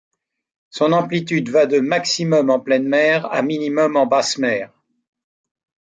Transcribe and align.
Son 0.71 0.93
amplitude 0.99 1.49
va 1.57 1.63
de 1.67 1.77
maximum 1.83 2.49
en 2.49 2.59
pleine 2.59 2.87
mer 2.89 3.27
à 3.31 3.43
minimum 3.43 3.95
en 3.97 4.07
basse 4.07 4.39
mer. 4.39 4.73